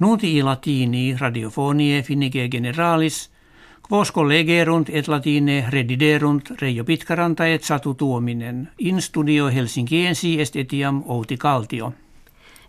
Nunti 0.00 0.42
latini 0.42 1.16
radiofonie 1.18 2.02
finnige 2.02 2.48
generalis, 2.48 3.30
quos 3.90 4.12
collegerunt 4.12 4.88
et 4.90 5.08
latine 5.08 5.64
rediderunt 5.70 6.50
Reijo 6.60 6.84
Pitkaranta 6.84 7.46
et 7.46 7.62
Satu 7.62 7.94
Tuominen, 7.94 8.68
in 8.78 9.02
studio 9.02 9.46
Helsinkiensi 9.48 10.40
est 10.40 10.56
etiam 10.56 11.02
Outi 11.06 11.36
Kaltio. 11.36 11.92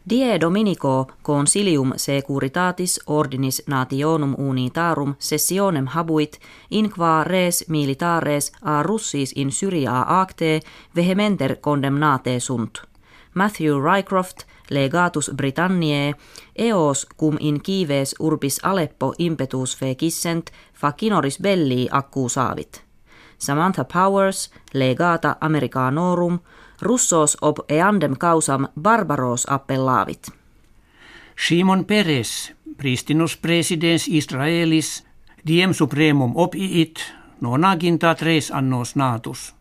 Die 0.09 0.39
Dominico 0.41 1.07
consilium 1.23 1.93
securitatis 1.97 2.99
ordinis 3.07 3.63
nationum 3.67 4.35
unitarum 4.37 5.15
sessionem 5.19 5.87
habuit 5.87 6.39
in 6.71 6.91
qua 6.91 7.23
res 7.23 7.65
militares 7.69 8.51
a 8.61 8.83
russis 8.83 9.33
in 9.35 9.51
Syria 9.51 10.05
acte 10.07 10.59
vehementer 10.95 11.55
condemnate 11.55 12.39
sunt. 12.39 12.94
Matthew 13.35 13.79
Rycroft, 13.79 14.47
legatus 14.69 15.31
Britanniae, 15.35 16.13
eos 16.59 17.07
cum 17.19 17.37
in 17.39 17.61
kives 17.61 18.15
urbis 18.19 18.59
Aleppo 18.63 19.13
impetus 19.19 19.77
fecissent 19.77 20.51
facinoris 20.73 21.39
belli 21.41 21.87
accusaavit. 21.91 22.83
Samantha 23.37 23.83
Powers, 23.83 24.51
legata 24.73 25.35
Americanorum, 25.41 26.39
russos 26.81 27.37
ob 27.41 27.59
eandem 27.69 28.15
causam 28.17 28.67
barbaros 28.81 29.45
appellavit. 29.49 30.31
Simon 31.47 31.85
Peres, 31.85 32.53
pristinus 32.77 33.37
presidens 33.37 34.07
Israelis, 34.07 35.03
diem 35.47 35.73
supremum 35.73 36.31
opiit, 36.35 36.99
nonaginta 37.41 38.15
tres 38.15 38.51
annos 38.51 38.95
natus. 38.95 39.53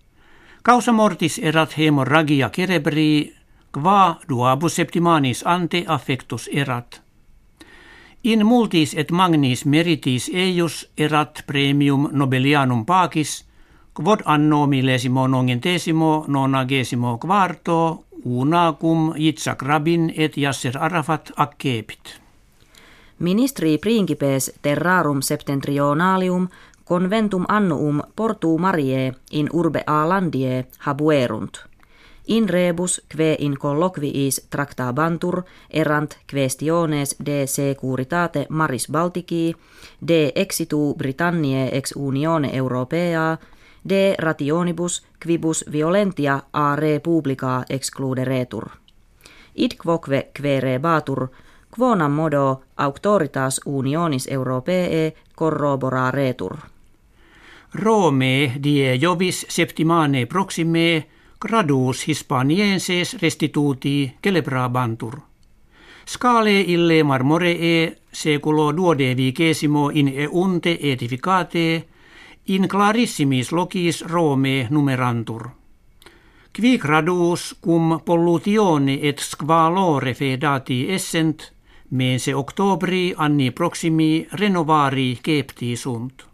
Causa 0.63 0.93
mortis 0.93 1.39
erat 1.39 1.79
hemorragia 1.79 2.51
cerebri, 2.51 3.35
qua 3.75 4.17
duabus 4.29 4.77
septimanis 4.77 5.43
ante 5.47 5.85
affectus 5.87 6.49
erat. 6.53 7.01
In 8.25 8.47
multis 8.47 8.95
et 8.95 9.11
magnis 9.11 9.65
meritis 9.65 10.31
eius 10.35 10.91
erat 10.97 11.43
premium 11.47 12.09
Nobelianum 12.13 12.87
pacis, 12.87 13.45
quod 13.95 14.21
anno 14.25 14.67
millesimo 14.67 15.27
nongentesimo 15.27 16.25
nonagesimo 16.29 17.19
quarto 17.19 18.05
una 18.25 18.73
cum 18.73 19.13
Yitzhak 19.17 19.63
Rabin 19.63 20.13
et 20.17 20.37
Yasser 20.37 20.79
Arafat 20.79 21.31
accepit. 21.37 22.21
Ministri 23.19 23.79
principes 23.79 24.53
terrarum 24.63 25.23
septentrionalium 25.23 26.49
conventum 26.85 27.45
annuum 27.49 28.03
portu 28.17 28.59
Marie 28.59 29.13
in 29.31 29.49
urbe 29.53 29.85
Alandie 29.87 30.65
habuerunt. 30.79 31.74
In 32.27 32.49
rebus 32.49 33.03
kve 33.09 33.37
in 33.39 33.59
colloquiis 33.59 34.47
tractabantur 34.51 35.43
erant 35.71 36.19
questiones 36.27 37.17
de 37.27 37.47
securitate 37.47 38.47
maris 38.49 38.89
Baltici, 38.93 39.55
de 40.09 40.33
exitu 40.35 40.95
Britanniae 40.99 41.69
ex 41.73 41.93
Unione 41.97 42.57
Europea, 42.57 43.39
de 43.89 44.15
rationibus 44.19 45.03
quibus 45.21 45.65
violentia 45.73 46.43
a 46.53 46.77
republica 46.77 47.65
excluderetur. 47.69 48.71
Id 49.55 49.77
quoque 49.85 50.31
quere 50.33 50.79
batur, 50.79 51.29
quonam 51.77 52.13
modo 52.13 52.63
auctoritas 52.77 53.61
unionis 53.67 54.27
europee 54.31 55.15
corroboraretur. 55.37 56.57
Rome 57.75 58.53
die 58.63 58.99
jovis 59.01 59.47
septimane 59.49 60.27
proxime 60.27 61.07
gradus 61.45 62.09
hispanienses 62.09 63.17
restituti 63.21 64.17
celebrabantur. 64.23 65.21
Scale 66.07 66.61
ille 66.61 67.03
marmoree 67.03 67.97
seculo 68.13 68.73
duodevicesimo 68.73 69.91
in 69.93 70.09
eunte 70.09 70.79
edificate 70.81 71.89
in 72.45 72.69
clarissimis 72.69 73.53
logis 73.53 74.01
Rome 74.07 74.67
numerantur. 74.71 75.51
Qui 76.57 76.79
gradus 76.79 77.57
cum 77.61 78.01
pollutione 78.05 78.99
et 79.03 79.19
squalore 79.19 80.15
fedati 80.15 80.87
essent, 80.89 81.53
mense 81.91 82.33
octobri 82.33 83.13
anni 83.17 83.51
proximi 83.51 84.27
renovari 84.33 85.19
cepti 85.21 85.77
sunt. 85.77 86.34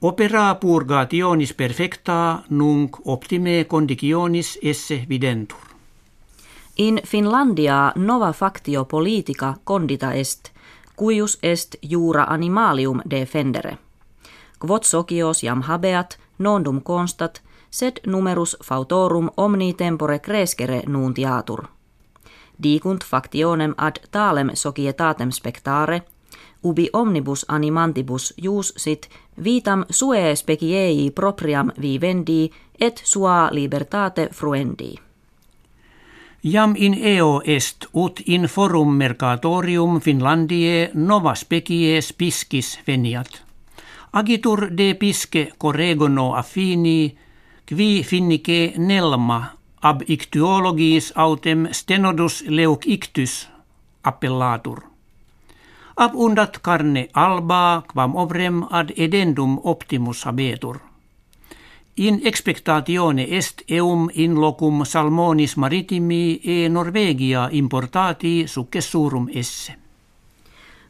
Opera 0.00 0.54
purgationis 0.54 1.54
perfecta 1.54 2.42
nunc 2.50 2.96
optime 3.04 3.64
conditionis 3.64 4.58
esse 4.62 5.04
videntur. 5.08 5.58
In 6.76 7.00
Finlandia 7.06 7.92
nova 7.96 8.32
factio 8.32 8.84
politica 8.84 9.54
condita 9.64 10.12
est, 10.12 10.50
cuius 10.96 11.38
est 11.42 11.74
jura 11.90 12.26
animalium 12.28 13.00
defendere. 13.10 13.78
Quod 14.58 14.82
socios 14.82 15.42
jam 15.42 15.62
habeat, 15.62 16.18
nondum 16.38 16.82
constat, 16.82 17.42
sed 17.70 18.00
numerus 18.06 18.56
fautorum 18.64 19.30
omni 19.36 19.74
tempore 19.74 20.18
crescere 20.18 20.82
nuntiatur. 20.86 21.64
Dicunt 22.62 23.04
factionem 23.04 23.74
ad 23.76 23.98
talem 24.10 24.50
societatem 24.54 25.30
spectare, 25.30 26.02
ubi 26.62 26.90
omnibus 26.92 27.44
animantibus 27.48 28.34
jus 28.36 28.72
sit 28.76 29.08
vitam 29.44 29.84
sue 29.90 30.36
speciei 30.36 31.10
propriam 31.10 31.70
vivendi 31.82 32.50
et 32.80 33.00
sua 33.04 33.48
libertate 33.52 34.28
fruendi. 34.32 34.94
Jam 36.44 36.74
in 36.76 36.94
eo 36.94 37.42
est 37.44 37.86
ut 37.94 38.20
in 38.26 38.42
forum 38.42 38.94
mercatorium 38.94 40.00
Finlandie 40.00 40.90
nova 40.94 41.34
species 41.34 42.12
piscis 42.12 42.80
veniat. 42.86 43.42
Agitur 44.12 44.68
de 44.76 44.94
pisce 44.94 45.52
corregono 45.58 46.34
affini, 46.34 47.18
qui 47.68 48.02
finnike 48.02 48.72
nelma 48.78 49.58
ab 49.82 50.02
ictuologis 50.06 51.12
autem 51.16 51.68
stenodus 51.72 52.44
leuc 52.48 52.86
ictus 52.86 53.48
appellatur. 54.02 54.97
Ab 55.98 56.14
undat 56.14 56.60
carne 56.62 57.08
alba 57.12 57.82
quam 57.92 58.14
obrem 58.14 58.62
ad 58.70 58.92
edendum 58.96 59.58
optimus 59.64 60.22
habetur. 60.26 60.78
In 61.96 62.20
expectatione 62.22 63.26
est 63.26 63.64
eum 63.66 64.08
in 64.12 64.38
locum 64.38 64.84
salmonis 64.84 65.56
maritimi 65.56 66.38
e 66.38 66.68
Norvegia 66.68 67.48
importati 67.50 68.46
successurum 68.46 69.26
esse. 69.32 69.78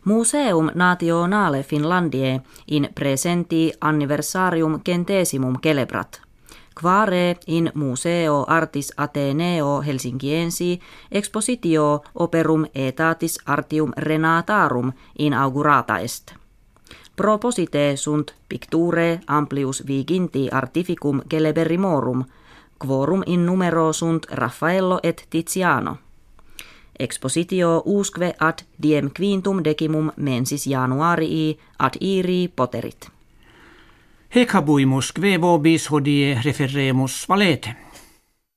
Museum 0.03 0.71
Nationale 0.75 1.63
Finlandie 1.63 2.43
in 2.67 2.91
presenti 2.93 3.73
anniversarium 3.79 4.83
centesimum 4.83 5.59
celebrat. 5.61 6.28
Quare 6.81 7.39
in 7.47 7.71
Museo 7.75 8.45
Artis 8.47 8.93
Ateneo 8.97 9.83
Helsinkiensi 9.83 10.81
expositio 11.11 12.03
operum 12.15 12.65
etatis 12.75 13.39
artium 13.47 13.93
renatarum 13.97 14.93
inaugurata 15.19 15.99
est. 15.99 16.35
Proposite 17.17 17.97
sunt 17.97 18.35
picture 18.49 19.21
amplius 19.27 19.83
viginti 19.87 20.49
artificum 20.51 21.21
celeberrimorum, 21.31 22.25
quorum 22.79 23.23
in 23.27 23.47
numero 23.47 23.93
sunt 23.93 24.27
Raffaello 24.31 24.99
et 25.03 25.27
Tiziano– 25.31 25.99
Expositio 26.99 27.83
usque 27.85 28.35
ad 28.39 28.59
diem 28.83 29.11
quintum 29.17 29.63
decimum 29.65 30.11
mensis 30.17 30.67
januarii 30.67 31.59
ad 31.79 31.95
iri 32.01 32.49
poterit. 32.55 33.18
Hec 34.29 34.51
habuimus 34.53 35.09
kve 35.17 35.39
vobis 35.41 35.87
hodie 35.89 36.35
referemus 36.45 37.15
valete. 37.31 37.71